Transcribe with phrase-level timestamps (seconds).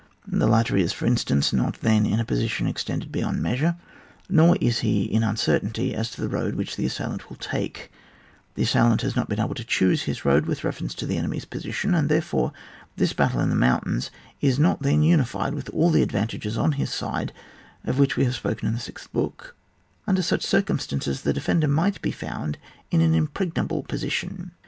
[0.25, 3.75] The latter is, for instance, not then in a position extended bej^ond measure,
[4.27, 7.91] nor is he in uncertainty as to the road which the assailant will take;
[8.55, 11.17] the assailant has not been able to choose his road with refer ence to the
[11.17, 12.51] enemy's position, and there fore
[12.95, 14.09] this battle in the mountains
[14.41, 17.31] is not then united with all those advantages on bis side
[17.83, 19.55] of which we have spoken in the sixth book;
[20.07, 22.57] under such circumstances, the defender might be found
[22.89, 24.49] in an im pregnable position.